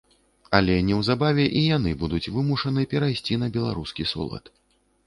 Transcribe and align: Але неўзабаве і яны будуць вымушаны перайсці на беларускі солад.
Але 0.59 0.77
неўзабаве 0.87 1.45
і 1.61 1.61
яны 1.77 1.91
будуць 2.05 2.25
вымушаны 2.39 2.87
перайсці 2.95 3.43
на 3.45 3.53
беларускі 3.59 4.13
солад. 4.17 4.55